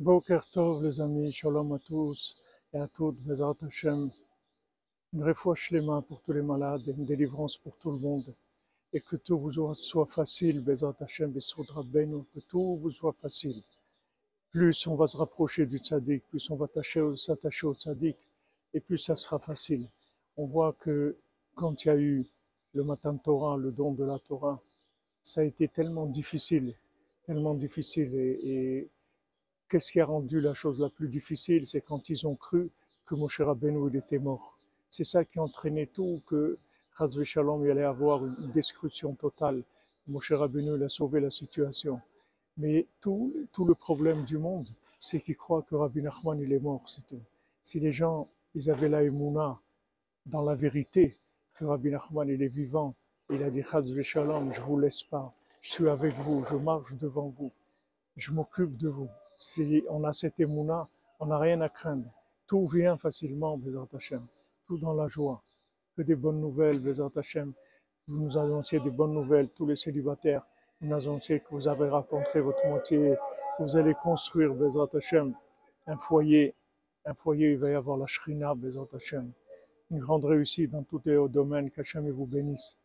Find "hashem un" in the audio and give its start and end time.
74.92-75.96